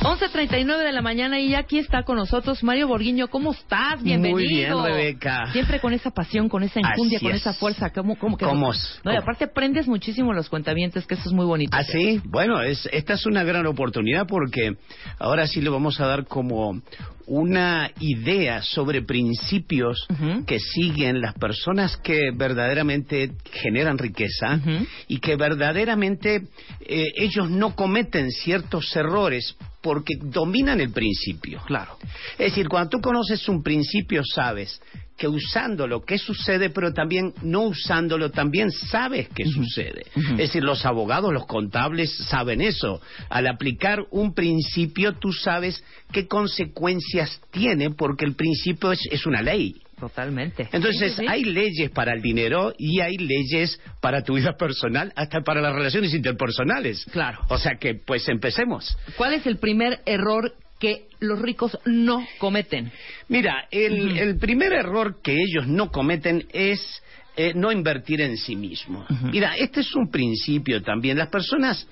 [0.00, 3.26] 11.39 de la mañana y aquí está con nosotros Mario Borguiño.
[3.28, 4.00] ¿Cómo estás?
[4.00, 4.36] Bienvenido.
[4.38, 5.52] Muy bien, Rebeca.
[5.52, 7.40] Siempre con esa pasión, con esa enjundia, Así con es.
[7.40, 7.90] esa fuerza.
[7.90, 8.70] ¿Cómo, cómo que ¿Cómo
[9.04, 9.12] no?
[9.12, 11.76] y aparte aprendes muchísimo los cuentavientes, que eso es muy bonito.
[11.76, 12.20] ¿Ah, sí?
[12.24, 14.76] Bueno, es, esta es una gran oportunidad porque
[15.18, 16.80] ahora sí le vamos a dar como
[17.26, 20.06] una idea sobre principios
[20.46, 24.60] que siguen las personas que verdaderamente generan riqueza
[25.08, 26.42] y que verdaderamente
[26.80, 31.62] eh, ellos no cometen ciertos errores porque dominan el principio.
[31.66, 31.96] Claro.
[32.32, 34.80] Es decir, cuando tú conoces un principio sabes
[35.16, 40.06] que usándolo, qué sucede, pero también no usándolo, también sabes qué sucede.
[40.14, 43.00] Es decir, los abogados, los contables saben eso.
[43.28, 45.82] Al aplicar un principio, tú sabes
[46.12, 49.82] qué consecuencias tiene, porque el principio es, es una ley.
[50.00, 50.68] Totalmente.
[50.72, 51.26] Entonces, Sí, sí, sí.
[51.28, 55.74] hay leyes para el dinero y hay leyes para tu vida personal, hasta para las
[55.74, 57.04] relaciones interpersonales.
[57.12, 57.40] Claro.
[57.48, 58.96] O sea que, pues empecemos.
[59.16, 62.92] ¿Cuál es el primer error que los ricos no cometen?
[63.28, 67.02] Mira, el, el primer error que ellos no cometen es
[67.36, 69.06] eh, no invertir en sí mismo.
[69.32, 71.18] Mira, este es un principio también.
[71.18, 71.86] Las personas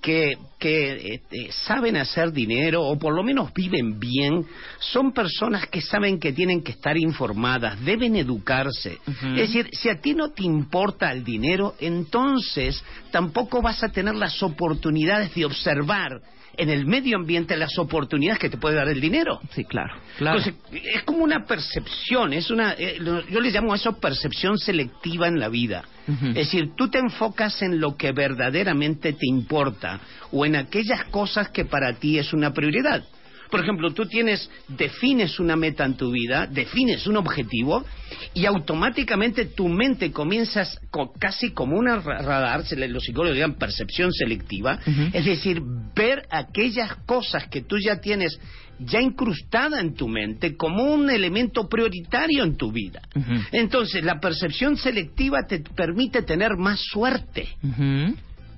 [0.00, 4.46] que, que eh, saben hacer dinero o por lo menos viven bien
[4.78, 8.98] son personas que saben que tienen que estar informadas, deben educarse.
[9.06, 14.14] Es decir, si a ti no te importa el dinero, entonces tampoco vas a tener
[14.14, 16.20] las oportunidades de observar
[16.56, 19.40] en el medio ambiente las oportunidades que te puede dar el dinero.
[19.54, 19.94] Sí, claro.
[20.18, 22.98] Entonces, es como una percepción, es una, eh,
[23.30, 25.84] yo le llamo a eso percepción selectiva en la vida.
[26.30, 30.00] Es decir, tú te enfocas en lo que verdaderamente te importa
[30.32, 33.04] o en aquellas cosas que para ti es una prioridad.
[33.50, 37.84] Por ejemplo, tú tienes, defines una meta en tu vida, defines un objetivo
[38.34, 43.58] y automáticamente tu mente comienza co- casi como ra- radar, se le- los psicólogos llaman
[43.58, 44.78] percepción selectiva,
[45.12, 45.60] es decir,
[45.94, 48.38] ver aquellas cosas que tú ya tienes
[48.82, 53.02] ya incrustada en tu mente como un elemento prioritario en tu vida.
[53.52, 57.48] Entonces, la percepción selectiva te permite tener más suerte.
[57.62, 58.16] Ujú.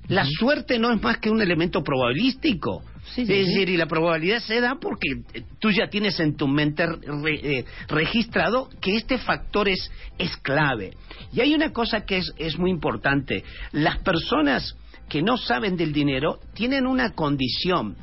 [0.09, 2.83] La suerte no es más que un elemento probabilístico.
[3.15, 3.53] Sí, sí, es sí.
[3.53, 7.59] decir, y la probabilidad se da porque eh, tú ya tienes en tu mente re-
[7.59, 10.93] eh, registrado que este factor es, es clave.
[11.33, 13.43] Y hay una cosa que es, es muy importante.
[13.71, 14.75] Las personas
[15.09, 17.95] que no saben del dinero tienen una condición.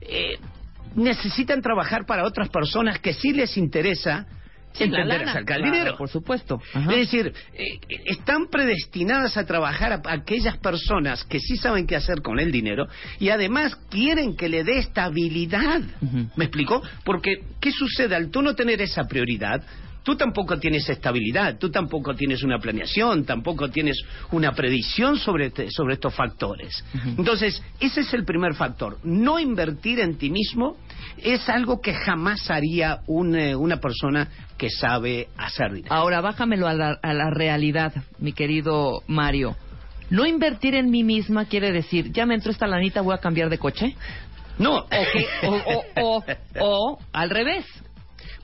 [0.00, 0.36] Eh,
[0.96, 4.26] necesitan trabajar para otras personas que sí les interesa
[4.72, 5.96] Sí, la lana, claro, dinero.
[5.96, 6.60] Por supuesto.
[6.72, 6.92] Ajá.
[6.92, 12.22] Es decir, eh, están predestinadas a trabajar a aquellas personas que sí saben qué hacer
[12.22, 12.86] con el dinero
[13.18, 15.80] y además quieren que le dé estabilidad.
[16.36, 16.82] ¿Me explico?
[17.04, 19.62] Porque, ¿qué sucede al tú no tener esa prioridad?
[20.02, 24.02] Tú tampoco tienes estabilidad, tú tampoco tienes una planeación, tampoco tienes
[24.32, 26.82] una predicción sobre, este- sobre estos factores.
[27.18, 28.98] Entonces, ese es el primer factor.
[29.04, 30.76] No invertir en ti mismo
[31.22, 35.94] es algo que jamás haría un, eh, una persona que sabe hacer dinero.
[35.94, 39.54] Ahora, bájamelo a la, a la realidad, mi querido Mario.
[40.08, 43.50] No invertir en mí misma quiere decir, ya me entró esta lanita, voy a cambiar
[43.50, 43.94] de coche.
[44.58, 46.24] No, O, que- o, o, o,
[46.60, 47.64] o al revés.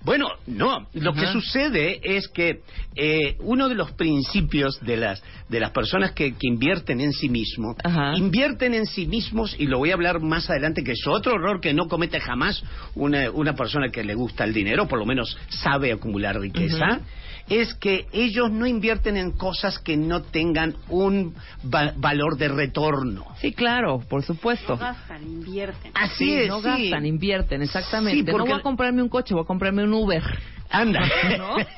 [0.06, 0.86] Bueno, no.
[0.94, 2.60] Lo que sucede es que
[2.94, 7.28] eh, uno de los principios de las de las personas que, que invierten en sí
[7.28, 7.76] mismos,
[8.14, 11.60] invierten en sí mismos y lo voy a hablar más adelante que es otro error
[11.60, 12.62] que no comete jamás
[12.94, 17.00] una, una persona que le gusta el dinero, por lo menos sabe acumular riqueza
[17.48, 23.26] es que ellos no invierten en cosas que no tengan un valor de retorno.
[23.40, 24.74] Sí, claro, por supuesto.
[24.74, 25.92] No gastan, invierten.
[25.94, 26.48] Así es.
[26.48, 28.32] No gastan, invierten, exactamente.
[28.32, 30.22] No voy a comprarme un coche, voy a comprarme un Uber.
[30.70, 31.00] Anda.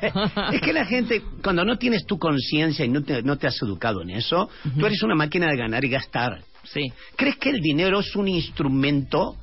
[0.52, 3.60] es que la gente, cuando no tienes tu conciencia y no te, no te has
[3.62, 4.48] educado en eso,
[4.78, 6.40] tú eres una máquina de ganar y gastar.
[6.64, 6.92] Sí.
[7.16, 9.36] ¿Crees que el dinero es un instrumento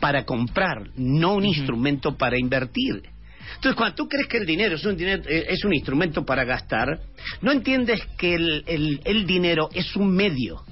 [0.00, 3.13] para comprar, no un instrumento para invertir?
[3.54, 6.44] Entonces, cuando tú crees que el dinero es un, dinero, eh, es un instrumento para
[6.44, 7.00] gastar,
[7.40, 10.62] no entiendes que el, el, dinero es un medio.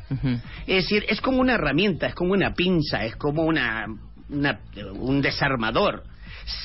[0.66, 3.86] Es decir, es como una herramienta, es como una pinza, es como una,
[4.28, 6.04] un desarmador.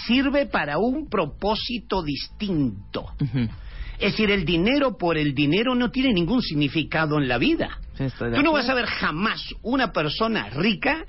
[0.06, 3.06] Sirve para un propósito distinto.
[4.00, 7.80] Es decir, el dinero por el dinero no tiene ningún significado en la vida.
[7.98, 11.06] Tú no vas a ver jamás una persona rica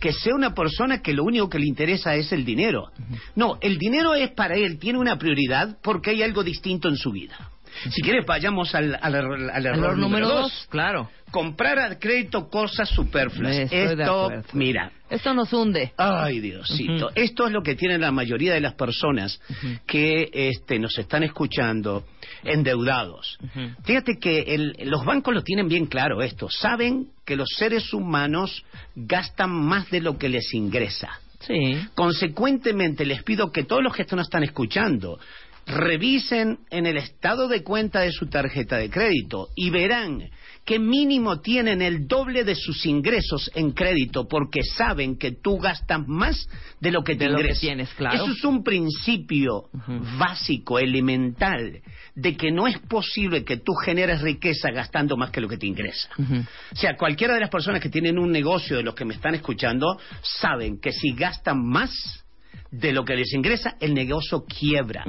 [0.00, 2.90] que sea una persona que lo único que le interesa es el dinero.
[3.34, 7.12] No, el dinero es para él, tiene una prioridad porque hay algo distinto en su
[7.12, 7.50] vida.
[7.90, 10.66] Si quieres, vayamos al, al, error número dos.
[10.70, 11.10] Claro.
[11.30, 13.70] Comprar a crédito cosas superfluas.
[13.70, 14.92] Esto, mira.
[15.10, 15.92] Esto nos hunde.
[15.96, 17.10] Ay, Diosito.
[17.14, 19.40] Esto es lo que tienen la mayoría de las personas
[19.86, 22.04] que este, nos están escuchando
[22.42, 23.38] endeudados.
[23.84, 26.48] Fíjate que los bancos lo tienen bien claro esto.
[26.48, 28.64] Saben que los seres humanos
[28.94, 31.20] gastan más de lo que les ingresa.
[31.40, 31.78] Sí.
[31.94, 35.20] Consecuentemente, les pido que todos los que nos están escuchando
[35.66, 40.22] revisen en el estado de cuenta de su tarjeta de crédito y verán
[40.64, 46.06] que mínimo tienen el doble de sus ingresos en crédito porque saben que tú gastas
[46.06, 46.48] más
[46.80, 47.60] de lo que te ingresas.
[47.60, 48.16] tienes, claro.
[48.16, 49.70] Eso es un principio
[50.18, 51.80] básico, elemental,
[52.16, 55.66] de que no es posible que tú generes riqueza gastando más que lo que te
[55.66, 56.08] ingresa.
[56.18, 59.36] O sea, cualquiera de las personas que tienen un negocio de los que me están
[59.36, 62.25] escuchando saben que si gastan más
[62.70, 65.04] de lo que les ingresa, el negocio quiebra.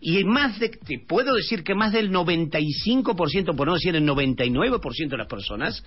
[0.00, 5.08] Y más de, te puedo decir que más del 95%, por no decir el 99%
[5.08, 5.82] de las personas,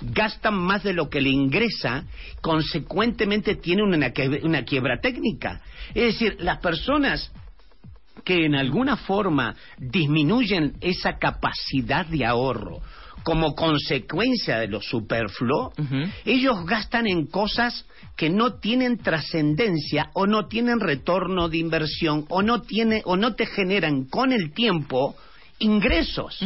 [0.00, 2.04] gastan más de lo que le ingresa,
[2.40, 5.60] consecuentemente tienen una, una quiebra técnica.
[5.94, 7.32] Es decir, las personas
[8.24, 12.80] que en alguna forma disminuyen esa capacidad de ahorro
[13.22, 15.72] como consecuencia de lo superfluo,
[16.24, 17.86] ellos gastan en cosas
[18.16, 23.34] que no tienen trascendencia o no tienen retorno de inversión o no tiene o no
[23.34, 25.16] te generan con el tiempo
[25.58, 26.38] ingresos,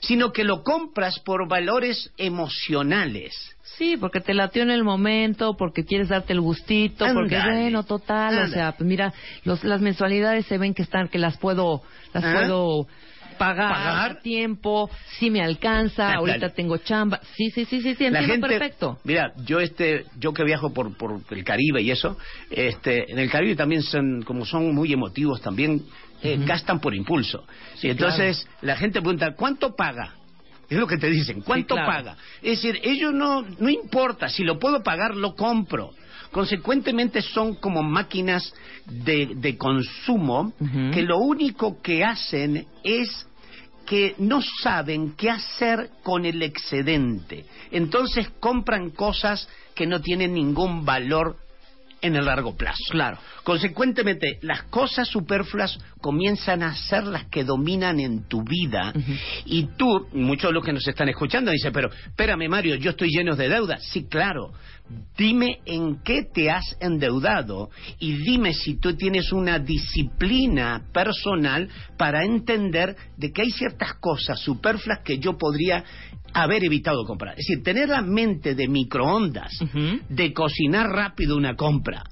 [0.00, 3.34] sino que lo compras por valores emocionales.
[3.78, 8.38] Sí, porque te latió en el momento, porque quieres darte el gustito, porque bueno, total,
[8.44, 9.12] o sea, pues mira,
[9.44, 12.86] las mensualidades se ven que están, que las puedo, las puedo
[13.32, 17.20] pagar, tiempo, si me alcanza, ahorita tengo chamba.
[17.36, 18.98] Sí, sí, sí, sí, sí entiendo perfecto.
[19.04, 22.16] Mira, yo este yo que viajo por por el Caribe y eso,
[22.50, 25.82] este en el Caribe también son como son muy emotivos también
[26.22, 27.44] eh, gastan por impulso.
[27.82, 30.14] y entonces la gente pregunta, ¿cuánto paga?
[30.68, 32.16] Es lo que te dicen, ¿cuánto paga?
[32.40, 35.92] Es decir, ellos no no importa, si lo puedo pagar lo compro.
[36.32, 38.52] Consecuentemente son como máquinas
[38.86, 40.52] de, de consumo
[40.92, 43.26] que lo único que hacen es
[43.86, 47.44] que no saben qué hacer con el excedente.
[47.70, 51.36] Entonces compran cosas que no tienen ningún valor
[52.02, 52.82] en el largo plazo.
[52.90, 53.18] Claro.
[53.44, 58.92] Consecuentemente, las cosas superfluas comienzan a ser las que dominan en tu vida
[59.44, 63.08] y tú, muchos de los que nos están escuchando dicen, pero espérame Mario, yo estoy
[63.08, 63.82] lleno de deudas.
[63.84, 64.52] Sí, claro.
[65.16, 72.24] Dime en qué te has endeudado y dime si tú tienes una disciplina personal para
[72.24, 75.84] entender de que hay ciertas cosas superfluas que yo podría
[76.34, 77.34] haber evitado comprar.
[77.38, 79.52] Es decir, tener la mente de microondas,
[80.08, 82.04] de cocinar rápido una compra.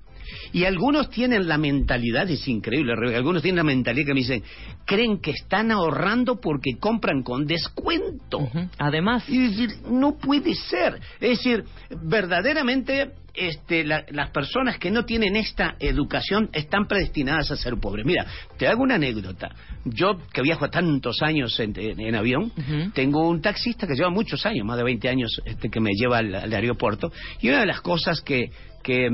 [0.53, 4.43] Y algunos tienen la mentalidad, es increíble, algunos tienen la mentalidad que me dicen,
[4.85, 8.49] creen que están ahorrando porque compran con descuento.
[8.79, 9.29] Además.
[9.29, 11.01] Y decir, no puede ser.
[11.21, 11.65] Es decir,
[12.03, 18.05] verdaderamente este, las personas que no tienen esta educación están predestinadas a ser pobres.
[18.07, 19.51] Mira, te hago una anécdota.
[19.85, 22.53] Yo, que viajo tantos años en, avión,
[22.95, 26.19] tengo un taxista que lleva muchos años, más de 20 años, este, que me lleva
[26.19, 27.13] al, aeropuerto.
[27.41, 28.51] Y una de las cosas que,
[28.83, 29.09] que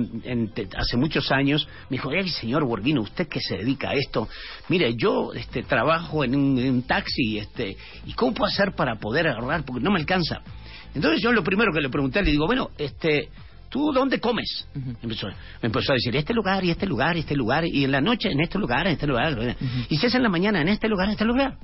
[0.77, 4.29] hace muchos años me dijo, hey, señor Borghino, usted que se dedica a esto,
[4.69, 9.65] mire, yo este, trabajo en un, taxi, este, ¿y cómo puedo hacer para poder ahorrar?
[9.65, 10.41] Porque no me alcanza.
[10.95, 13.29] Entonces yo lo primero que le pregunté, le digo, bueno, este,
[13.77, 14.67] ¿tú dónde comes?
[15.03, 17.93] empezó, me empezó a decir, este lugar, y este lugar, y este lugar, y en
[17.93, 19.55] la noche en este lugar, en este lugar.
[19.91, 21.59] Y si es en la mañana, en este lugar, en este lugar.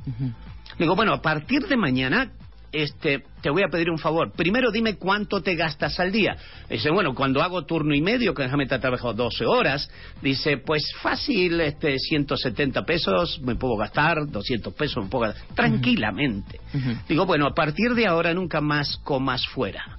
[0.78, 2.30] Digo, bueno, a partir de mañana
[2.72, 4.32] este, te voy a pedir un favor.
[4.32, 6.36] Primero dime cuánto te gastas al día.
[6.68, 9.90] Dice, bueno, cuando hago turno y medio, que déjame trabajo 12 horas,
[10.22, 16.60] dice, pues fácil, este, 170 pesos me puedo gastar, 200 pesos me puedo gastar, tranquilamente.
[17.08, 19.98] Digo, bueno, a partir de ahora nunca más comas fuera.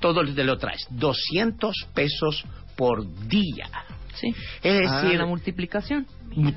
[0.00, 0.86] Todo te lo traes.
[0.90, 2.44] 200 pesos
[2.76, 3.68] por día.
[4.14, 4.34] Sí.
[4.62, 6.06] Es decir, la multiplicación.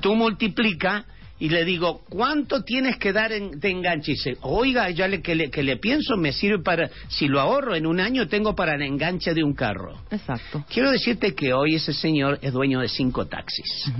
[0.00, 1.04] Tú multiplica
[1.40, 4.12] y le digo, ¿cuánto tienes que dar de enganche?
[4.12, 7.40] Y dice, oiga, ya le, que, le, que le pienso, me sirve para, si lo
[7.40, 9.98] ahorro en un año, tengo para el enganche de un carro.
[10.12, 10.64] Exacto.
[10.72, 13.92] Quiero decirte que hoy ese señor es dueño de cinco taxis.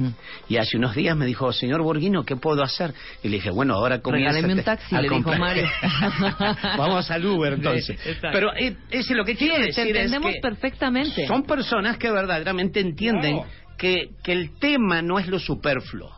[0.48, 2.94] Y hace unos días me dijo, señor Borghino, ¿qué puedo hacer?
[3.22, 5.66] Y le dije, bueno, ahora comienza un taxi, le dijo Mario.
[6.78, 7.98] Vamos al Uber, entonces.
[8.20, 11.26] Pero es, es, lo que quiero decir entendemos perfectamente.
[11.26, 13.40] Son personas que verdaderamente entienden
[13.84, 16.14] que, que el tema no es lo superfluo.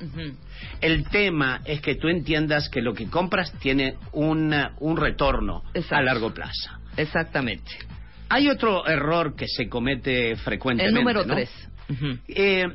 [0.81, 6.33] El tema es que tú entiendas que lo que compras tiene un retorno a largo
[6.33, 6.71] plazo.
[6.97, 7.73] Exactamente.
[8.29, 10.97] Hay otro error que se comete frecuentemente.
[10.97, 11.51] El número tres.
[12.29, 12.67] Eh,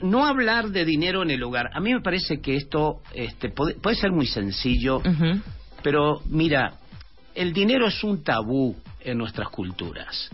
[0.00, 1.68] no hablar de dinero en el hogar.
[1.74, 5.02] A mí me parece que esto este, puede, ser muy sencillo,
[5.82, 6.78] pero mira,
[7.34, 10.30] el dinero es un tabú en nuestras culturas.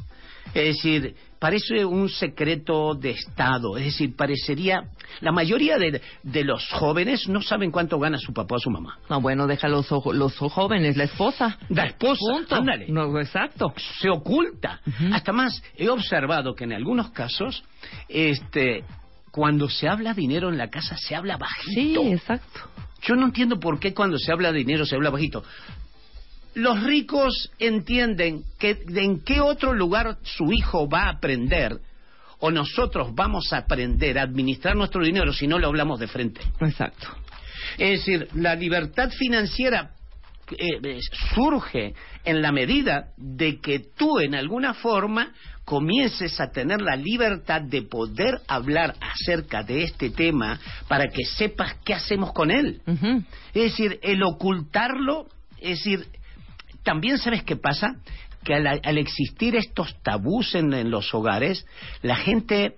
[0.55, 3.77] Es decir, parece un secreto de Estado.
[3.77, 4.85] Es decir, parecería.
[5.21, 8.99] La mayoría de, los jóvenes no saben cuánto gana su papá o su mamá.
[9.11, 11.59] No, bueno, deja los, los jóvenes, la esposa.
[11.69, 12.23] La esposa.
[12.51, 12.87] Ándale.
[12.89, 13.75] No, exacto.
[14.01, 14.81] Se oculta.
[15.13, 17.65] Hasta más, he observado que en algunos casos,
[18.09, 18.85] este,
[19.33, 22.01] cuando se habla dinero en la casa, se habla bajito.
[22.01, 22.61] Sí, exacto.
[23.03, 25.43] Yo no entiendo por qué cuando se habla de dinero se habla bajito
[26.55, 31.79] los ricos entienden que en qué otro lugar su hijo va a aprender
[32.41, 36.41] o nosotros vamos a aprender a administrar nuestro dinero si no lo hablamos de frente.
[36.61, 37.09] Exacto.
[37.79, 39.91] Es decir, la libertad financiera
[40.51, 40.99] eh,
[41.35, 41.95] surge
[42.25, 45.33] en la medida de que tú en alguna forma
[45.65, 51.77] comiences a tener la libertad de poder hablar acerca de este tema para que sepas
[51.85, 52.83] qué hacemos con él.
[53.55, 55.27] Es decir, el ocultarlo,
[55.61, 56.07] es decir,
[56.85, 57.97] también sabes qué pasa,
[58.45, 61.67] que al, existir estos tabús en, los hogares,
[62.03, 62.77] la gente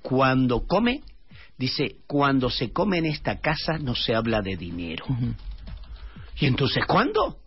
[0.00, 1.00] cuando come,
[1.58, 5.04] dice, cuando se come en esta casa no se habla de dinero.
[6.38, 7.38] ¿Y entonces cuándo?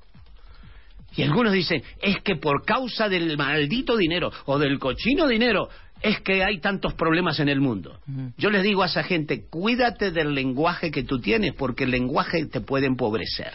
[1.16, 5.70] Y algunos dicen, es que por causa del maldito dinero o del cochino dinero
[6.02, 8.00] es que hay tantos problemas en el mundo.
[8.38, 12.46] Yo les digo a esa gente, cuídate del lenguaje que tú tienes porque el lenguaje
[12.48, 13.54] te puede empobrecer.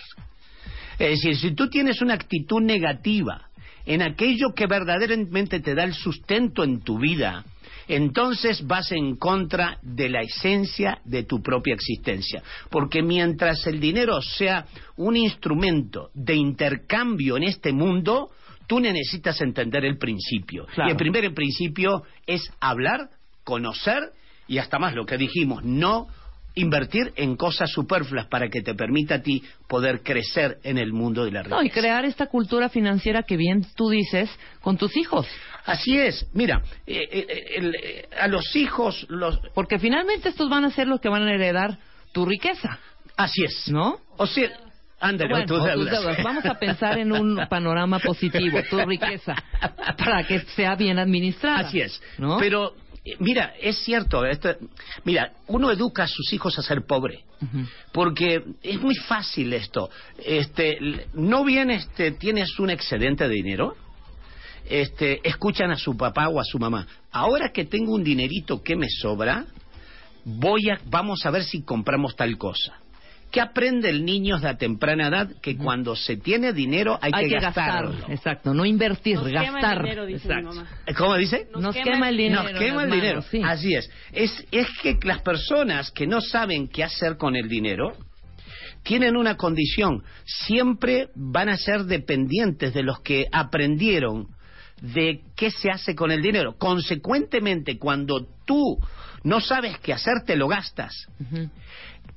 [1.01, 3.49] Es decir, si tú tienes una actitud negativa
[3.87, 7.43] en aquello que verdaderamente te da el sustento en tu vida,
[7.89, 12.43] entonces vas en contra de la esencia de tu propia existencia.
[12.69, 14.67] Porque mientras el dinero sea
[14.97, 18.29] un instrumento de intercambio en este mundo,
[18.67, 20.67] tú necesitas entender el principio.
[20.87, 23.09] Y el primer principio es hablar,
[23.43, 24.13] conocer
[24.47, 26.09] y hasta más lo que dijimos, no
[26.55, 31.25] invertir en cosas superfluas para que te permita a ti poder crecer en el mundo
[31.25, 31.57] de la riqueza.
[31.57, 34.31] No, y crear esta cultura financiera que bien tú dices
[34.61, 35.27] con tus hijos.
[35.65, 36.27] Así es.
[36.33, 37.27] Mira, eh, eh,
[37.59, 41.33] eh, a los hijos los porque finalmente estos van a ser los que van a
[41.33, 41.79] heredar
[42.13, 42.79] tu riqueza.
[43.17, 43.69] Así es.
[43.69, 43.99] ¿No?
[44.17, 44.51] O sea,
[45.03, 45.47] Ándale,
[46.23, 49.35] Vamos a pensar en un panorama positivo, tu riqueza,
[49.97, 51.61] para que sea bien administrada.
[51.61, 52.03] Así es.
[52.19, 52.37] ¿no?
[52.39, 52.75] Pero
[53.19, 54.23] mira, es cierto,
[55.05, 57.25] mira, uno educa a sus hijos a ser pobre,
[57.93, 59.91] porque es muy fácil esto.
[60.25, 60.79] Este,
[61.15, 63.77] no bien este, tienes un excedente de dinero,
[64.69, 66.87] este, escuchan a su papá o a su mamá.
[67.11, 69.47] Ahora que tengo un dinerito que me sobra,
[70.25, 72.80] voy a, vamos a ver si compramos tal cosa.
[73.31, 75.31] ¿Qué aprende el niño de temprana edad?
[75.41, 77.95] Que cuando se tiene dinero hay, que, gastarlo.
[78.09, 79.55] Exacto, no invertir, Nos gastar.
[79.55, 80.69] Quema el dinero, dice Mi mamá.
[80.97, 81.49] ¿Cómo dice?
[81.57, 82.43] Nos, quema, el dinero.
[82.43, 83.25] Nos quema el dinero.
[83.45, 83.91] Así es.
[84.13, 84.47] es.
[84.51, 87.93] Es que las personas que no saben qué hacer con el dinero
[88.83, 90.03] tienen una condición.
[90.25, 94.29] Siempre van a ser dependientes de los que aprendieron
[94.81, 96.57] de qué se hace con el dinero.
[96.57, 98.79] Consecuentemente, cuando tú
[99.23, 101.07] no sabes qué hacer, te lo gastas.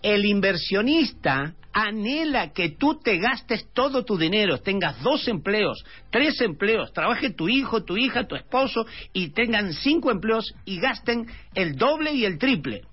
[0.04, 6.94] El inversionista anhela que tú te gastes todo tu dinero, tengas dos empleos, tres empleos,
[6.94, 12.14] trabaje tu hijo, tu hija, tu esposo y tengan cinco empleos y gasten el doble
[12.14, 12.84] y el triple,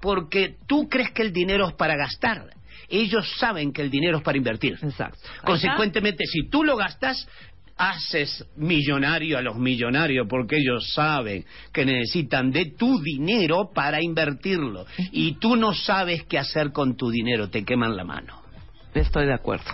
[0.00, 2.54] porque tú crees que el dinero es para gastar.
[2.88, 4.78] Ellos saben que el dinero es para invertir.
[4.82, 5.18] Exacto.
[5.44, 7.28] Consecuentemente, si tú lo gastas,
[7.76, 14.86] haces millonario a los millonarios porque ellos saben que necesitan de tu dinero para invertirlo
[15.12, 18.42] y tú no sabes qué hacer con tu dinero, te queman la mano.
[18.94, 19.70] Estoy de acuerdo.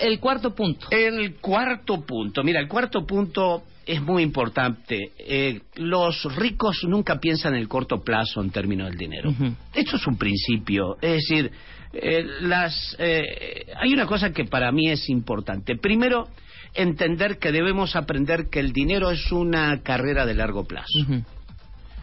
[0.00, 0.88] el cuarto punto.
[0.90, 2.42] El cuarto punto.
[2.42, 5.12] Mira, el cuarto punto es muy importante.
[5.18, 9.32] Eh, los ricos nunca piensan en el corto plazo en términos del dinero.
[9.72, 10.96] Esto es un principio.
[11.00, 11.50] Es decir,
[11.92, 15.76] eh, las, eh, hay una cosa que para mí es importante.
[15.76, 16.28] Primero,
[16.76, 21.06] entender que debemos aprender que el dinero es una carrera de largo plazo.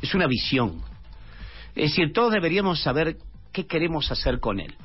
[0.02, 0.82] Es una visión.
[1.76, 3.18] Es decir, todos deberíamos saber
[3.52, 4.76] qué queremos hacer con él.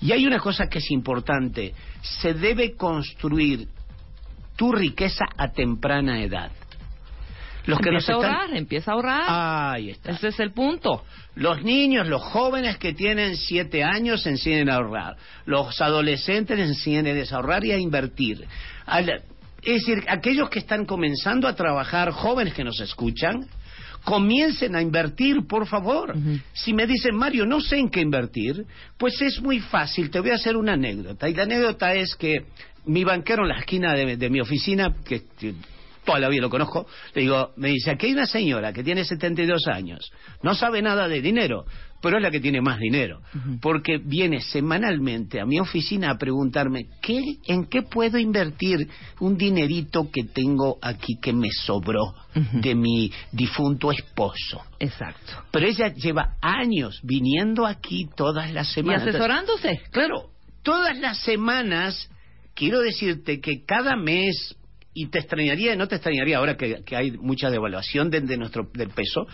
[0.00, 1.74] Y hay una cosa que es importante.
[2.02, 3.68] Se debe construir
[4.56, 6.50] tu riqueza a temprana edad.
[7.68, 9.74] Los que empieza a ahorrar, empieza a ahorrar.
[9.76, 10.12] Ahí está.
[10.12, 11.04] Ese es el punto.
[11.34, 15.16] Los niños, los jóvenes que tienen siete años enseñan a ahorrar.
[15.44, 18.46] Los adolescentes enseñan a ahorrar y a invertir.
[19.62, 23.46] Es decir, aquellos que están comenzando a trabajar, jóvenes que nos escuchan,
[24.02, 26.16] comiencen a invertir, por favor.
[26.54, 28.64] Si me dicen, Mario, no sé en qué invertir,
[28.96, 30.10] pues es muy fácil.
[30.10, 31.28] Te voy a hacer una anécdota.
[31.28, 32.46] Y la anécdota es que
[32.86, 35.22] mi banquero en la esquina de, mi oficina, que
[36.08, 39.04] toda la vida lo conozco, le digo, me dice, aquí hay una señora que tiene
[39.04, 40.10] 72 años,
[40.42, 41.66] no sabe nada de dinero,
[42.00, 43.20] pero es la que tiene más dinero,
[43.60, 48.88] porque viene semanalmente a mi oficina a preguntarme, ¿qué, ¿en qué puedo invertir
[49.20, 52.14] un dinerito que tengo aquí que me sobró
[52.54, 54.62] de mi difunto esposo?
[54.78, 55.44] Exacto.
[55.50, 59.04] Pero ella lleva años viniendo aquí todas las semanas.
[59.04, 59.82] Y asesorándose.
[59.90, 60.30] Claro,
[60.62, 62.08] todas las semanas
[62.54, 64.56] quiero decirte que cada mes
[64.98, 69.28] y te extrañaría, no te extrañaría ahora que, hay mucha devaluación de, nuestro del peso,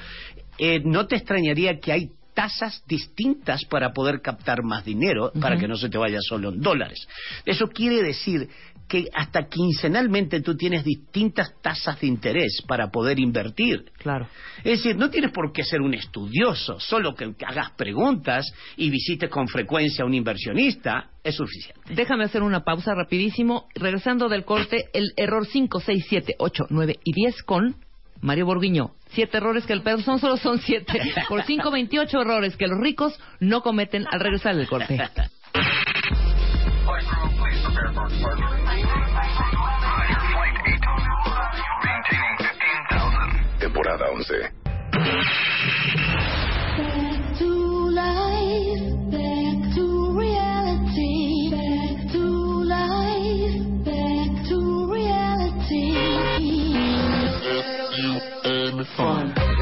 [0.58, 5.66] eh, no te extrañaría que hay tasas distintas para poder captar más dinero, para que
[5.66, 7.08] no se te vaya solo en dólares.
[7.46, 8.50] Eso quiere decir
[8.88, 13.86] que hasta quincenalmente tú tienes distintas tasas de interés para poder invertir.
[13.98, 14.28] Claro.
[14.58, 19.30] Es decir, no tienes por qué ser un estudioso, solo que hagas preguntas y visites
[19.30, 21.94] con frecuencia a un inversionista es suficiente.
[21.94, 23.66] Déjame hacer una pausa rapidísimo.
[23.74, 27.76] Regresando del corte, el error 5, 6, 7, 8, 9 y 10 con
[28.20, 28.92] Mario Borguiño.
[29.10, 30.98] Siete errores que el son solo son siete.
[31.28, 34.98] Por cinco, veintiocho errores que los ricos no cometen al regresar del corte.
[43.74, 44.34] Temporada 11.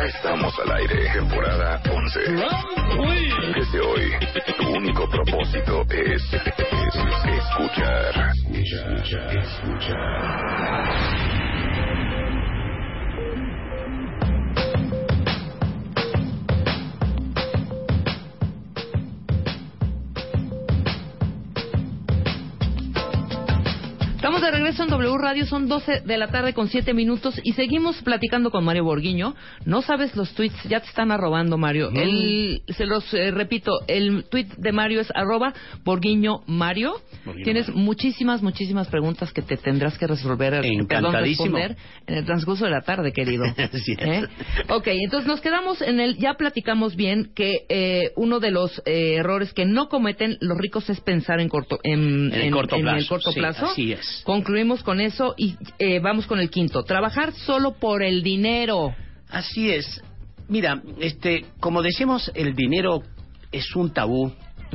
[0.05, 2.21] Estamos al aire, temporada 11.
[3.55, 4.13] Desde hoy,
[4.59, 6.23] tu único propósito es,
[7.25, 8.33] escuchar.
[8.53, 11.32] Escuchar, escuchar.
[24.23, 27.55] Estamos de regreso en W Radio, son 12 de la tarde con 7 minutos y
[27.55, 29.35] seguimos platicando con Mario Borguiño.
[29.65, 31.91] No sabes los tweets, ya te están arrobando, Mario.
[32.69, 35.53] se los eh, repito, el tweet de Mario es arroba
[35.85, 36.95] Borguiño Mario.
[37.43, 42.65] Tienes muchísimas, muchísimas preguntas que te tendrás que resolver, eh, perdón, responder en el transcurso
[42.65, 43.45] de la tarde, querido.
[43.57, 44.23] ¿Eh?
[44.69, 49.65] Ok, entonces nos quedamos en el, ya platicamos bien que uno de los errores que
[49.65, 52.99] no cometen los ricos es pensar en corto, en, el corto plazo.
[52.99, 53.67] el corto plazo.
[53.67, 54.12] así es.
[54.25, 56.83] Concluimos con eso y eh, vamos con el quinto.
[56.83, 58.94] Trabajar solo por el dinero.
[59.29, 60.03] Así es.
[60.48, 63.03] Mira, este, como decimos, el dinero
[63.51, 64.33] es un tabú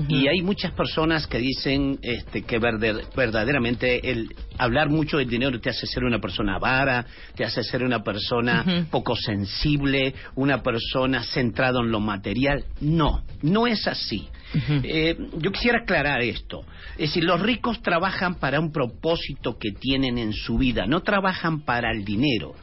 [0.08, 5.72] y hay muchas personas que dicen este, que verdaderamente el hablar mucho del dinero te
[5.72, 11.80] hace ser una persona avara, te hace ser una persona poco sensible, una persona centrada
[11.80, 12.64] en lo material.
[12.80, 14.30] No, no es así.
[14.54, 16.62] Eh, yo quisiera aclarar esto.
[16.94, 21.62] Es decir, los ricos trabajan para un propósito que tienen en su vida, no trabajan
[21.62, 22.56] para el dinero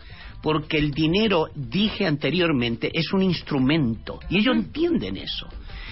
[0.43, 5.49] porque el dinero, dije anteriormente, es un instrumento y ellos entienden eso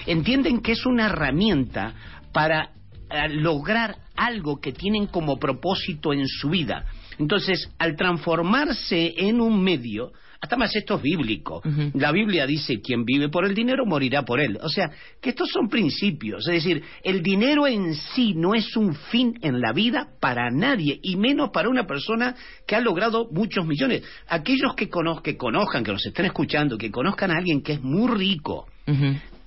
[0.06, 1.94] entienden que es una herramienta
[2.32, 2.70] para
[3.10, 6.84] eh, lograr algo que tienen como propósito en su vida.
[7.18, 11.62] Entonces, al transformarse en un medio, hasta más esto es bíblico.
[11.94, 14.58] La Biblia dice, quien vive por el dinero morirá por él.
[14.60, 16.48] O sea, que estos son principios.
[16.48, 20.98] Es decir, el dinero en sí no es un fin en la vida para nadie,
[21.00, 22.34] y menos para una persona
[22.66, 24.02] que ha logrado muchos millones.
[24.26, 24.90] Aquellos que,
[25.22, 28.66] que conozcan, que nos estén escuchando, que conozcan a alguien que es muy rico,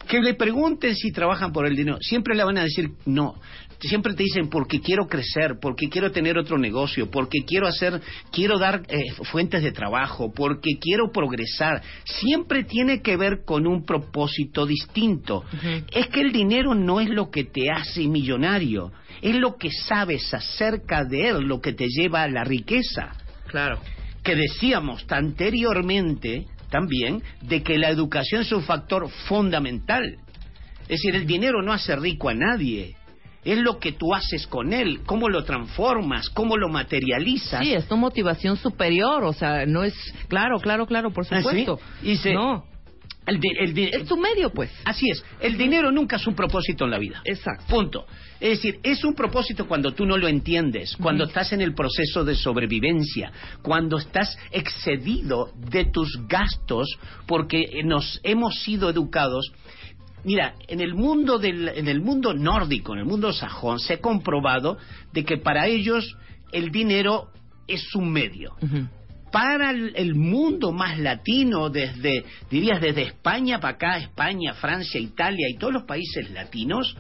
[0.08, 1.98] que le pregunten si trabajan por el dinero.
[2.00, 3.36] Siempre le van a decir no.
[3.80, 8.58] Siempre te dicen porque quiero crecer, porque quiero tener otro negocio, porque quiero hacer, quiero
[8.58, 11.82] dar eh, fuentes de trabajo, porque quiero progresar.
[12.04, 15.44] Siempre tiene que ver con un propósito distinto.
[15.92, 20.34] Es que el dinero no es lo que te hace millonario, es lo que sabes
[20.34, 23.12] acerca de él, lo que te lleva a la riqueza.
[23.48, 23.80] Claro.
[24.24, 30.18] Que decíamos anteriormente también de que la educación es un factor fundamental.
[30.84, 32.96] Es decir, el dinero no hace rico a nadie.
[33.46, 37.62] Es lo que tú haces con él, cómo lo transformas, cómo lo materializas.
[37.62, 39.94] Sí, es tu motivación superior, o sea, no es...
[40.28, 41.80] Claro, claro, claro, por ¿Ah, supuesto.
[42.34, 42.66] no.
[43.28, 44.72] es tu medio, pues.
[44.84, 45.24] Así es.
[45.40, 47.22] El dinero nunca es un propósito en la vida.
[47.24, 47.66] Exacto.
[47.68, 48.06] Punto.
[48.40, 52.26] Es decir, es un propósito cuando tú no lo entiendes, cuando estás en el proceso
[52.26, 53.32] de sobrevivencia,
[53.62, 59.52] cuando estás excedido de tus gastos porque nos hemos sido educados
[60.26, 64.02] Mira, en el mundo del, en el mundo nórdico, en el mundo sajón, se ha
[64.02, 64.78] comprobado
[65.14, 66.18] de que para ellos
[66.52, 67.30] el dinero
[67.68, 68.56] es un medio.
[69.32, 75.58] Para el, mundo más latino, desde, dirías, desde España para acá, España, Francia, Italia y
[75.58, 76.98] todos los países latinos,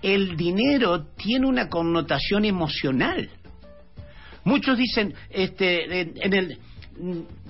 [0.00, 3.30] el dinero tiene una connotación emocional.
[4.44, 6.58] Muchos dicen, este, en, el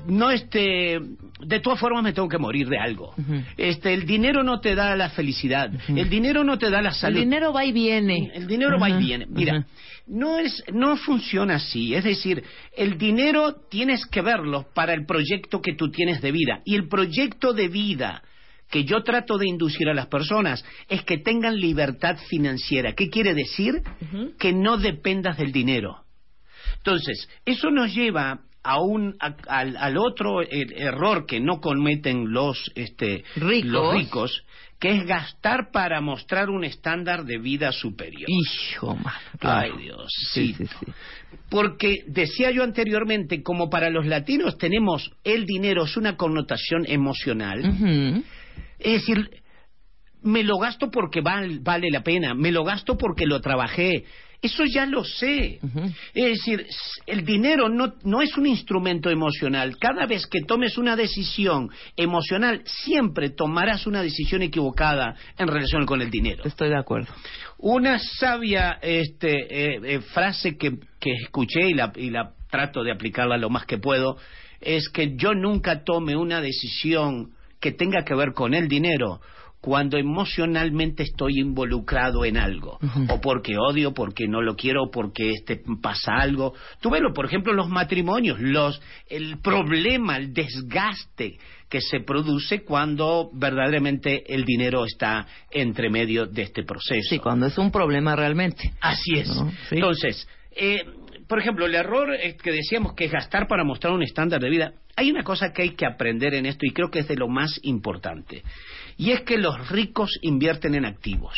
[0.07, 0.99] no este
[1.41, 3.15] de todas formas me tengo que morir de algo.
[3.57, 7.19] Este el dinero no te da la felicidad el dinero no te da la salud.
[7.19, 8.31] El dinero va y viene.
[8.35, 9.27] El dinero va y viene.
[9.27, 9.67] Mira
[10.07, 11.95] no es no funciona así.
[11.95, 12.43] Es decir
[12.77, 16.61] el dinero tienes que verlo para el proyecto que tú tienes de vida.
[16.65, 18.23] Y el proyecto de vida
[18.71, 22.95] que yo trato de inducir a las personas es que tengan libertad financiera.
[22.95, 23.83] ¿Qué quiere decir?
[24.39, 26.05] Que no dependas del dinero.
[26.79, 33.23] Entonces, eso nos lleva a un, al, otro er, error que no cometen los, este,
[33.37, 33.71] ricos.
[33.71, 34.45] los ricos,
[34.81, 38.29] que es gastar para mostrar un estándar de vida superior.
[38.29, 38.99] Hijo,
[39.41, 40.11] Ay, Dios.
[40.33, 40.87] Sí, sí, sí.
[41.51, 48.25] Porque decía yo anteriormente, como para los latinos tenemos el dinero es una connotación emocional,
[48.79, 49.31] es decir,
[50.23, 54.05] me lo gasto porque vale la pena, me lo gasto porque lo trabajé.
[54.45, 55.59] Eso ya lo sé.
[56.13, 56.67] Es decir,
[57.07, 59.79] el dinero no, no es un instrumento emocional.
[59.79, 66.03] Cada vez que tomes una decisión emocional, siempre tomarás una decisión equivocada en relación con
[66.03, 66.45] el dinero.
[66.45, 67.11] Estoy de acuerdo.
[67.57, 72.93] Una sabia este, eh, eh, frase que, que escuché y la, y la trato de
[72.93, 74.19] aplicarla lo más que puedo
[74.61, 77.31] es que yo nunca tome una decisión
[77.61, 79.23] que tenga que ver con el dinero
[79.65, 85.63] cuando emocionalmente estoy involucrado en algo, o porque odio, porque no lo quiero, porque este
[85.81, 86.53] pasa algo.
[86.83, 91.39] Tú velo, por ejemplo, los matrimonios, los el problema, el desgaste
[91.71, 97.09] que se produce cuando verdaderamente el dinero está entre medio de este proceso.
[97.09, 98.71] Sí, cuando es un problema realmente.
[98.83, 99.31] Así es.
[99.71, 100.85] Entonces, eh,
[101.35, 104.75] por ejemplo, el error que decíamos que es gastar para mostrar un estándar de vida.
[104.95, 107.27] Hay una cosa que hay que aprender en esto y creo que es de lo
[107.27, 108.45] más importante
[108.97, 111.37] y es que los ricos invierten en activos.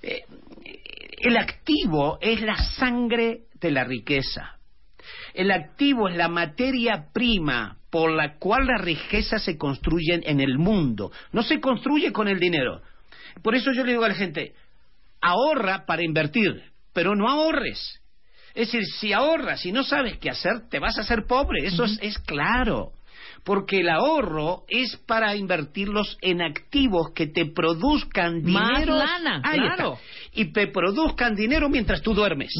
[0.00, 0.20] Eh,
[1.18, 4.60] el activo es la sangre de la riqueza.
[5.34, 10.56] El activo es la materia prima por la cual la riqueza se construye en el
[10.56, 11.10] mundo.
[11.32, 12.80] No se construye con el dinero.
[13.42, 14.54] Por eso yo le digo a la gente,
[15.20, 16.62] ahorra para invertir,
[16.92, 18.00] pero no ahorres.
[18.54, 21.66] Es decir, si ahorras y no sabes qué hacer, te vas a hacer pobre.
[21.66, 22.92] Eso es claro
[23.44, 28.96] porque el ahorro es para invertirlos en activos que te produzcan dinero.
[28.96, 29.98] Más lana, claro.
[30.34, 32.52] Y te produzcan dinero mientras tú duermes.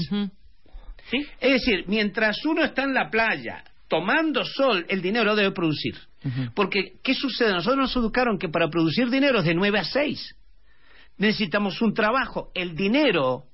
[1.11, 1.27] ¿Sí?
[1.41, 5.95] Es decir, mientras uno está en la playa tomando sol, el dinero debe producir.
[6.55, 7.53] Porque, ¿qué sucede?
[7.53, 10.37] Nosotros nos educaron que para producir dinero es de 9 a 6.
[11.19, 12.51] Necesitamos un trabajo.
[12.55, 13.45] El dinero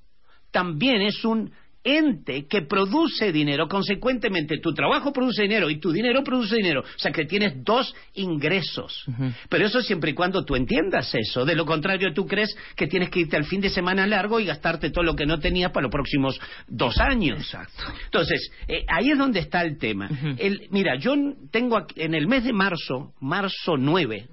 [0.51, 1.51] también es un
[1.85, 6.99] ente que produce dinero, consecuentemente tu trabajo produce dinero y tu dinero produce dinero, o
[6.99, 9.05] sea que tienes dos ingresos.
[9.47, 13.09] Pero eso siempre y cuando tú entiendas eso, de lo contrario tú crees que tienes
[13.09, 15.83] que irte al fin de semana largo y gastarte todo lo que no tenías para
[15.83, 17.39] los próximos dos años.
[17.39, 17.83] Exacto.
[18.05, 20.09] Entonces, eh, ahí es donde está el tema.
[20.37, 21.13] el, mira, yo
[21.51, 24.27] tengo en el mes de marzo, marzo 9,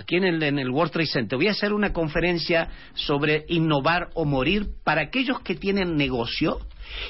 [0.00, 1.36] aquí en el, en el World Trade Center.
[1.36, 6.58] Voy a hacer una conferencia sobre innovar o morir para aquellos que tienen negocio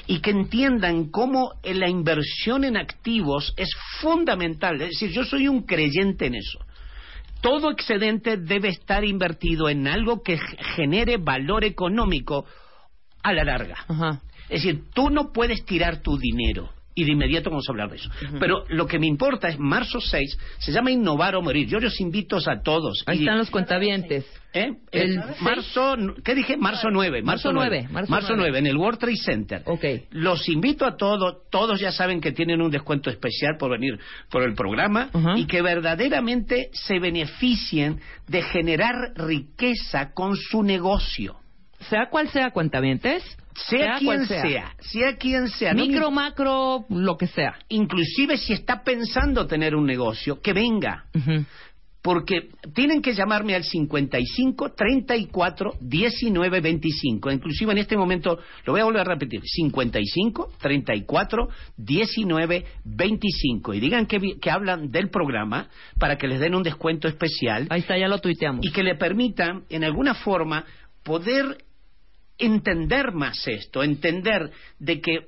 [0.07, 4.81] y que entiendan cómo la inversión en activos es fundamental.
[4.81, 6.59] Es decir, yo soy un creyente en eso.
[7.41, 10.37] Todo excedente debe estar invertido en algo que
[10.75, 12.45] genere valor económico
[13.23, 13.85] a la larga.
[14.49, 16.69] Es decir, tú no puedes tirar tu dinero.
[16.93, 18.09] Y de inmediato vamos a hablar de eso.
[18.39, 21.67] Pero lo que me importa es marzo 6, se llama Innovar o Morir.
[21.67, 23.03] Yo los invito a todos.
[23.05, 24.25] Ahí están los cuentavientes.
[24.53, 24.73] ¿Eh?
[24.91, 26.57] El, marzo, ¿qué dije?
[26.57, 27.21] Marzo 9.
[27.21, 27.87] Marzo, 9.
[28.09, 28.59] Marzo, 9.
[28.59, 29.63] en el World Trade Center.
[29.65, 30.07] Okay.
[30.11, 33.97] Los invito a todos, todos ya saben que tienen un descuento especial por venir
[34.29, 41.37] por el programa y que verdaderamente se beneficien de generar riqueza con su negocio.
[41.89, 43.23] Sea cual sea cuentavientes,
[43.55, 44.73] sea, quien sea.
[44.79, 45.15] sea.
[45.17, 45.73] quien sea.
[45.73, 47.55] Micro, macro, lo que sea.
[47.69, 51.05] Inclusive si está pensando tener un negocio, que venga.
[52.01, 57.31] Porque tienen que llamarme al 55 34 19 25.
[57.31, 63.73] Inclusive en este momento, lo voy a volver a repetir, 55 34 19 25.
[63.75, 67.67] Y digan que, que hablan del programa para que les den un descuento especial.
[67.69, 68.65] Ahí está, ya lo tuiteamos.
[68.65, 70.65] Y que le permitan, en alguna forma,
[71.03, 71.57] poder
[72.41, 75.27] entender más esto, entender de que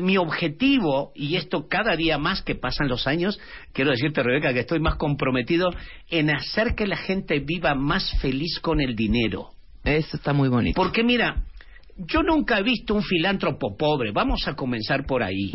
[0.00, 3.40] mi objetivo, y esto cada día más que pasan los años,
[3.72, 5.70] quiero decirte, Rebeca, que estoy más comprometido
[6.08, 9.50] en hacer que la gente viva más feliz con el dinero.
[9.82, 10.74] Eso está muy bonito.
[10.76, 11.42] Porque mira,
[11.96, 15.52] yo nunca he visto un filántropo pobre, vamos a comenzar por ahí.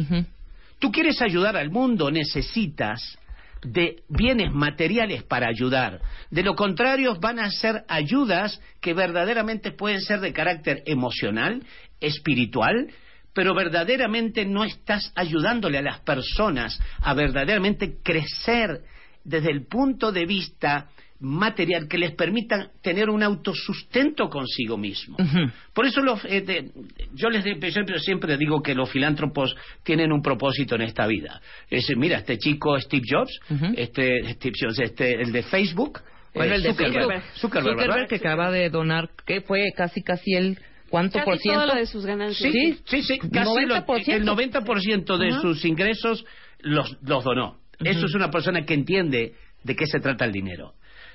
[0.80, 3.18] Tú quieres ayudar al mundo, necesitas
[3.62, 6.02] de bienes materiales para ayudar.
[6.30, 11.64] De lo contrario, van a ser ayudas que verdaderamente pueden ser de carácter emocional,
[12.00, 12.90] espiritual,
[13.34, 18.82] pero verdaderamente no estás ayudándole a las personas a verdaderamente crecer
[19.24, 20.90] desde el punto de vista
[21.20, 25.18] material que les permita tener un autosustento consigo mismo.
[25.74, 26.72] Por eso eh,
[27.14, 31.42] yo les siempre, siempre digo que los filántropos tienen un propósito en esta vida.
[31.70, 33.40] Es, mira, este chico Steve Jobs,
[33.76, 36.02] este Steve Jobs, este el de Facebook,
[36.34, 41.20] bueno, el de Zuckerberg, Zuckerberg, que acaba de donar, que fue casi casi el ¿Cuánto
[41.24, 41.76] por ciento?
[41.76, 42.52] de sus ganancias.
[42.52, 44.08] Sí, sí, sí, casi 90%.
[44.08, 46.26] el 90% de sus ingresos
[46.60, 47.60] los, los donó.
[47.80, 50.74] Eso es una persona que entiende de qué se trata el dinero.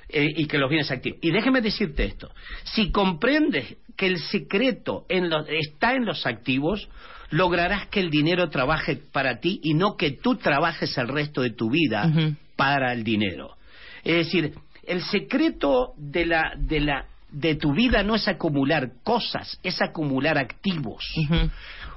[0.09, 1.19] Eh, y que los bienes activos.
[1.23, 2.31] Y déjeme decirte esto,
[2.65, 6.89] si comprendes que el secreto está en los activos,
[7.31, 11.51] lograrás que el dinero trabaje para ti y no que tú trabajes el resto de
[11.51, 12.11] tu vida
[12.57, 13.57] para el dinero.
[14.05, 14.53] Es decir,
[14.87, 20.39] el secreto de la, de la de tu vida no es acumular cosas, es acumular
[20.39, 21.05] activos.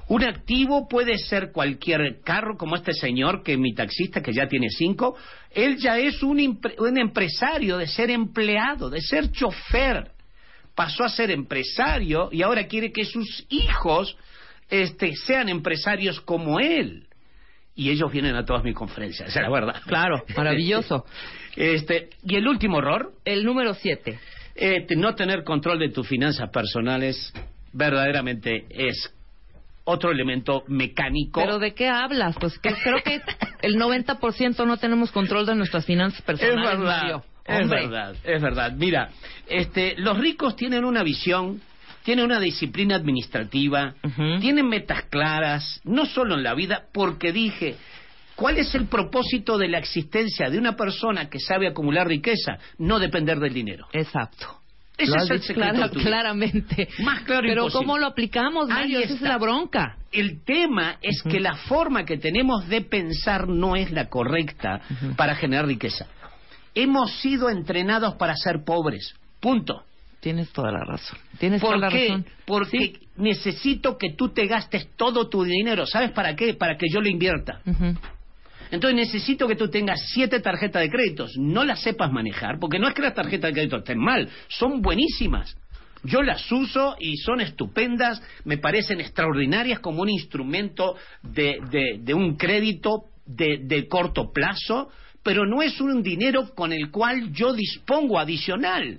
[0.08, 4.68] Un activo puede ser cualquier carro, como este señor, que mi taxista, que ya tiene
[4.70, 5.16] cinco.
[5.50, 10.12] Él ya es un, empresario de ser empleado, de ser chofer.
[10.74, 14.16] Pasó a ser empresario y ahora quiere que sus hijos
[14.70, 17.06] este, sean empresarios como él.
[17.74, 19.82] Y ellos vienen a todas mis conferencias, es la verdad.
[19.86, 21.04] Claro, maravilloso.
[21.56, 23.14] Este, y el último error.
[23.24, 24.20] El número siete.
[24.54, 27.32] Este, no tener control de tus finanzas personales
[27.72, 29.12] verdaderamente es
[29.90, 31.40] otro elemento mecánico.
[31.40, 32.36] ¿Pero de qué hablas?
[32.38, 33.22] Pues que creo que
[33.62, 36.62] el 90% no tenemos control de nuestras finanzas personales.
[36.62, 38.72] Es verdad, es verdad, es verdad.
[38.72, 39.08] Mira,
[39.48, 41.62] este, los ricos tienen una visión,
[42.04, 43.94] tienen una disciplina administrativa,
[44.40, 47.76] tienen metas claras, no solo en la vida, porque dije,
[48.36, 52.58] ¿cuál es el propósito de la existencia de una persona que sabe acumular riqueza?
[52.76, 53.86] No depender del dinero.
[53.92, 54.57] Exacto.
[54.98, 56.88] Ese es el secreto claramente.
[56.98, 58.98] Más claro Pero ¿cómo lo aplicamos, Mario?
[58.98, 59.96] Esa es la bronca.
[60.10, 64.80] El tema es que la forma que tenemos de pensar no es la correcta
[65.16, 66.06] para generar riqueza.
[66.74, 69.14] Hemos sido entrenados para ser pobres.
[69.40, 69.84] Punto.
[70.20, 71.18] Tienes toda la razón.
[71.38, 72.26] Tienes ¿Por toda la razón.
[72.44, 75.86] Porque necesito que tú te gastes todo tu dinero.
[75.86, 76.54] ¿Sabes para qué?
[76.54, 77.60] Para que yo lo invierta.
[78.70, 82.88] Entonces necesito que tú tengas siete tarjetas de créditos, no las sepas manejar, porque no
[82.88, 85.56] es que las tarjetas de crédito estén mal, son buenísimas.
[86.04, 92.36] Yo las uso y son estupendas, me parecen extraordinarias como un instrumento de, de, un
[92.36, 94.90] crédito de, de corto plazo,
[95.22, 98.96] pero no es un dinero con el cual yo dispongo adicional.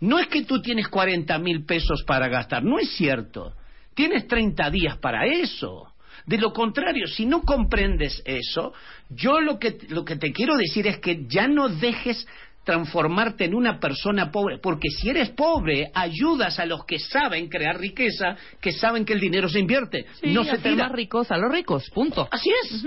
[0.00, 3.54] No es que tú tienes 40 mil pesos para gastar, no es cierto.
[3.94, 5.91] Tienes 30 días para eso.
[6.26, 8.72] De lo contrario, si no comprendes eso,
[9.10, 12.26] yo lo que, lo que te quiero decir es que ya no dejes
[12.64, 17.78] transformarte en una persona pobre, porque si eres pobre, ayudas a los que saben crear
[17.78, 20.84] riqueza, que saben que el dinero se invierte, no se tira.
[20.84, 22.28] más ricos a los ricos, punto.
[22.30, 22.84] Así es.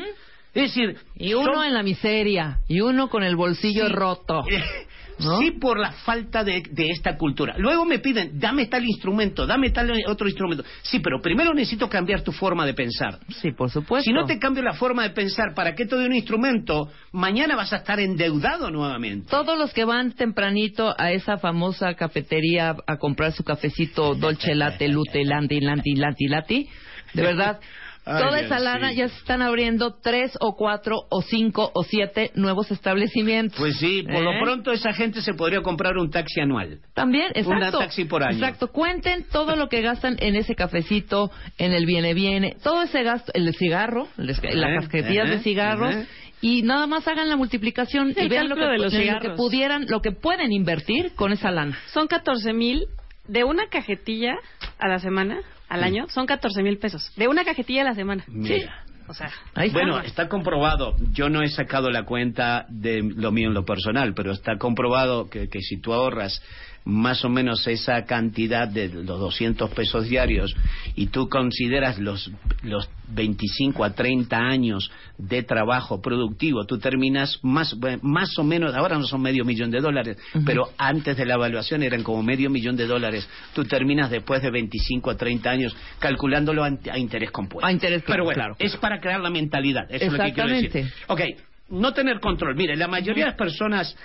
[0.54, 4.44] Es decir, y uno en la miseria, y uno con el bolsillo roto.
[5.18, 7.56] Sí, por la falta de, esta cultura.
[7.58, 10.64] Luego me piden, dame tal instrumento, dame tal otro instrumento.
[10.82, 13.20] Sí, pero primero necesito cambiar tu forma de pensar.
[13.42, 14.06] Sí, por supuesto.
[14.10, 16.90] Si no te cambio la forma de pensar, ¿para qué te doy un instrumento?
[17.12, 19.30] Mañana vas a estar endeudado nuevamente.
[19.30, 24.88] Todos los que van tempranito a esa famosa cafetería a comprar su cafecito Dolce Latte,
[24.88, 26.70] Lute, Landi, Landi, Landi, Lati,
[27.14, 27.60] de verdad
[28.06, 32.70] Toda esa lana ya se están abriendo tres o cuatro o cinco o siete nuevos
[32.70, 33.58] establecimientos.
[33.58, 34.40] Pues sí, por lo ¿Eh?
[34.44, 36.82] pronto esa gente se podría comprar un taxi anual.
[36.94, 37.80] También, exacto.
[37.80, 38.38] Un taxi por año.
[38.38, 38.68] Exacto.
[38.68, 43.32] Cuenten todo lo que gastan en ese cafecito, en el viene viene, todo ese gasto,
[43.34, 45.96] el cigarro, las casquetillas de cigarros.
[46.42, 49.30] Y nada más hagan la multiplicación y vean lo que, cálculo de los lo que
[49.32, 51.80] pudieran, lo que pueden invertir con esa lana.
[51.92, 52.86] Son 14 mil
[53.28, 54.36] de una cajetilla
[54.78, 55.40] a la semana,
[55.70, 57.12] al año, son 14 mil pesos.
[57.16, 58.24] De una cajetilla a la semana.
[58.28, 58.84] Mira.
[59.08, 59.32] O sea.
[59.72, 60.96] Bueno, está comprobado.
[61.12, 65.30] Yo no he sacado la cuenta de lo mío en lo personal, pero está comprobado
[65.30, 66.42] que, que si tú ahorras
[66.86, 70.56] más o menos esa cantidad de los 200 pesos diarios
[70.96, 77.76] y tú consideras los, los 25 a 30 años de trabajo productivo, tú terminas más,
[78.02, 81.82] más o menos, ahora no son medio millón de dólares, pero antes de la evaluación
[81.82, 83.28] eran como medio millón de dólares.
[83.54, 87.66] Tú terminas después de 25 a 30 años calculándolo a, a interés compuesto.
[87.66, 88.56] A interés Pero bueno, claro.
[88.60, 89.86] es para crear la mentalidad.
[89.90, 90.66] Eso es lo que quiero decir.
[90.66, 91.04] Exactamente.
[91.08, 91.22] Ok,
[91.70, 92.56] no tener control.
[92.56, 93.96] Mire, la mayoría de las personas,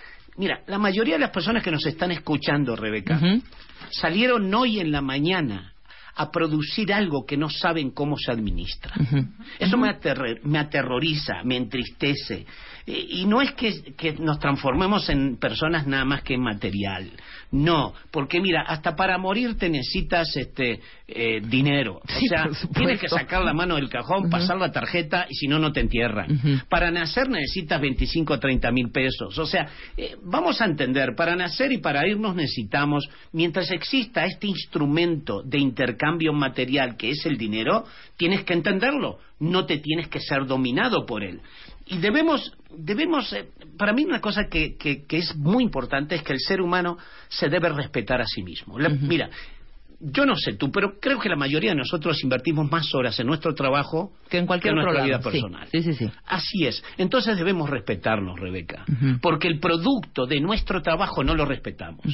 [0.40, 3.20] mira, la mayoría de las personas que nos están escuchando, Rebeca,
[3.90, 5.74] salieron hoy en la mañana
[6.16, 8.92] a producir algo que no saben cómo se administra.
[9.59, 12.46] Eso me, aterre- me aterroriza, me entristece.
[12.87, 17.11] Y no es que, que nos transformemos en personas nada más que en material.
[17.52, 22.00] No, porque mira, hasta para morir te necesitas este eh, dinero.
[22.04, 25.58] O sea, tienes que sacar la mano del cajón, pasar la tarjeta y si no,
[25.58, 26.62] no te entierran.
[26.68, 29.36] Para nacer necesitas 25 o 30 mil pesos.
[29.38, 34.46] O sea, eh, vamos a entender, para nacer y para irnos necesitamos, mientras exista este
[34.46, 37.84] instrumento de intercambio material que es el dinero,
[38.16, 41.40] tienes que entenderlo, no te tienes que ser dominado por él.
[41.90, 46.22] Y debemos, debemos eh, para mí una cosa que, que- que es muy importante es
[46.22, 46.96] que el ser humano
[47.29, 48.79] se debe respetar a sí mismo.
[48.79, 49.29] La- Mira,
[50.00, 53.26] yo no sé tú, pero creo que la mayoría de nosotros invertimos más horas en
[53.26, 55.68] nuestro trabajo Que en cualquier en otro nuestra vida personal.
[55.70, 56.10] Sí, sí, sí.
[56.26, 56.82] Así es.
[56.96, 58.84] Entonces debemos respetarnos, Rebeca.
[59.20, 62.04] Porque el producto de nuestro trabajo no lo respetamos.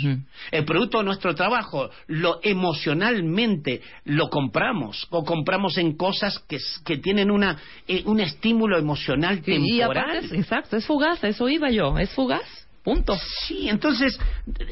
[0.50, 6.98] El producto de nuestro trabajo lo emocionalmente lo compramos o compramos en cosas que, que
[6.98, 9.42] tienen una, eh, un estímulo emocional y
[9.78, 10.04] temporal.
[10.10, 12.55] aparte, es- exacto, es fugaz, a eso iba yo, es fugaz,
[12.86, 13.18] punto.
[13.48, 14.16] Sí, entonces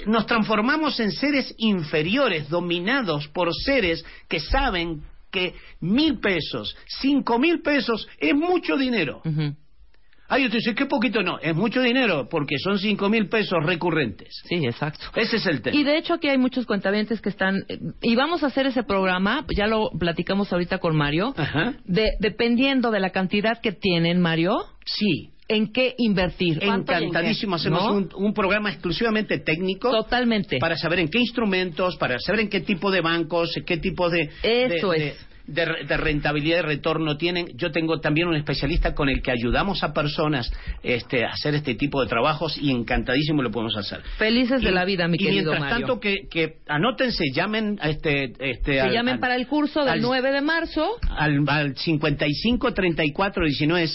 [0.06, 7.60] nos transformamos en seres inferiores, dominados por seres que saben que mil pesos, cinco mil
[7.60, 9.20] pesos es mucho dinero.
[9.24, 9.56] Ujú.
[10.28, 14.28] Ay, usted dice, qué poquito no, es mucho dinero porque son cinco mil pesos recurrentes.
[14.48, 15.06] Sí, exacto.
[15.16, 15.76] Ese es el tema.
[15.76, 18.84] Y de hecho aquí hay muchos cuentavientes que están eh, y vamos a hacer ese
[18.84, 21.74] programa, ya lo platicamos ahorita con Mario, Ajá.
[21.84, 24.54] de dependiendo de la cantidad que tienen, Mario,
[24.86, 26.58] Sí, en qué invertir.
[26.64, 27.06] ¿Cuánto y en qué?
[27.06, 27.56] encantadísimo.
[27.56, 27.92] Hacemos ¿No?
[27.94, 29.90] un, un programa exclusivamente técnico.
[29.90, 30.58] Totalmente.
[30.58, 34.30] Para saber en qué instrumentos, para saber en qué tipo de bancos, qué tipo de...
[34.42, 35.14] Eso de- es.
[35.18, 37.48] de- de- de rentabilidad y retorno tienen.
[37.56, 40.50] Yo tengo también un especialista con el que ayudamos a personas
[40.82, 44.00] este, a hacer este tipo de trabajos y encantadísimo lo podemos hacer.
[44.16, 45.86] Felices de Y- la vida, mi y querido mientras Mario.
[45.86, 49.80] tanto que, que anótense, llamen a este, este Se al- llamen al- para el curso
[49.80, 50.92] del al- 9 de marzo.
[51.10, 53.86] al, al 55 34 19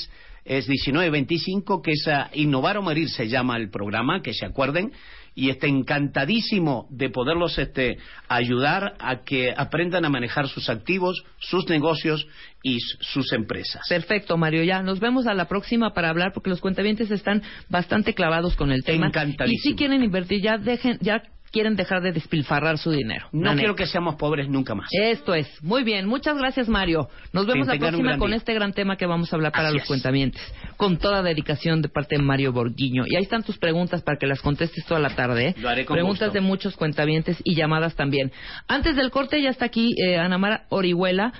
[0.50, 4.34] es, es 19 25 que es a Innovar o Morir se llama el programa que
[4.34, 4.92] se acuerden
[5.36, 11.70] y está encantadísimo de poderlos este ayudar a que aprendan a manejar sus activos, sus
[11.70, 12.28] negocios
[12.62, 13.88] y sus empresas.
[13.88, 14.64] Perfecto, Mario.
[14.64, 18.72] Ya nos vemos a la próxima para hablar porque los cuentavientes están bastante clavados con
[18.72, 19.08] el tema.
[19.08, 19.54] Encantadísimo.
[19.54, 23.28] Y si quieren invertir, ya dejen, ya quieren dejar de despilfarrar su dinero.
[23.32, 24.88] No quiero que seamos pobres nunca más.
[24.92, 25.48] Esto es.
[25.64, 26.06] Muy bien.
[26.08, 27.10] Muchas gracias, Mario.
[27.34, 28.38] Nos vemos la próxima con día.
[28.38, 29.88] este gran tema que vamos a hablar para Así los es.
[29.88, 30.42] cuentamientos.
[30.78, 33.04] Con toda dedicación de parte de Mario Borguiño.
[33.08, 35.48] Y ahí están tus preguntas para que las contestes toda la tarde.
[35.50, 35.56] ¿eh?
[35.60, 36.34] Lo haré con preguntas gusto.
[36.34, 38.32] de muchos cuentavientes y llamadas también.
[38.68, 41.34] Antes del corte ya está aquí eh, Ana Mara Orihuela.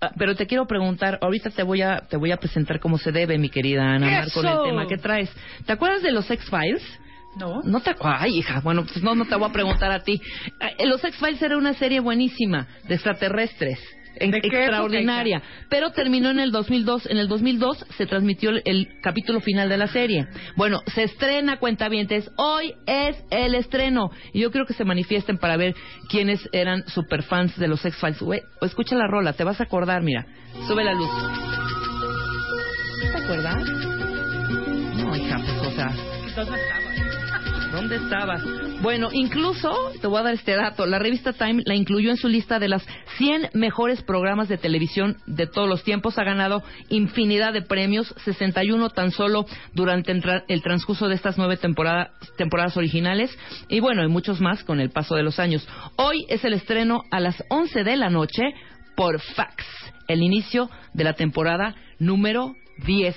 [0.00, 3.12] Ah, Pero te quiero preguntar, ahorita te voy a te voy a presentar como se
[3.12, 5.30] debe, mi querida Ana Mar, con el tema que traes.
[5.64, 6.82] ¿Te acuerdas de los X-Files?
[7.36, 7.60] No.
[7.62, 10.20] No te Ay, hija, bueno, pues no, no te voy a preguntar a ti.
[10.78, 13.78] Eh, Los X-Files era una serie buenísima de extraterrestres.
[14.18, 17.04] en- ¿De qué extraordinaria, pero terminó en el 2002.
[17.10, 20.26] En el 2002 se transmitió el, el capítulo final de la serie.
[20.56, 22.30] Bueno, se estrena Cuentavientes.
[22.38, 24.10] Hoy es el estreno.
[24.32, 25.74] Y yo creo que se manifiesten para ver
[26.08, 28.22] quiénes eran superfans de los X-Files.
[28.62, 30.24] Escucha la rola, te vas a acordar, mira.
[30.66, 31.10] Sube la luz.
[33.12, 33.68] ¿Te acuerdas?
[34.96, 35.94] No, hija, pues, o sea...
[37.72, 38.42] ¿Dónde estabas?
[38.80, 42.28] Bueno, incluso, te voy a dar este dato, la revista Time la incluyó en su
[42.28, 42.86] lista de las
[43.18, 46.18] 100 mejores programas de televisión de todos los tiempos.
[46.18, 51.36] Ha ganado infinidad de premios, 61 tan solo durante el tra- el transcurso de estas
[51.38, 53.36] nueve temporada- temporadas originales.
[53.68, 55.66] Y bueno, hay muchos más con el paso de los años.
[55.96, 58.42] Hoy es el estreno a las 11 de la noche
[58.96, 59.64] por fax.
[60.08, 62.54] El inicio de la temporada número
[62.86, 63.16] 10.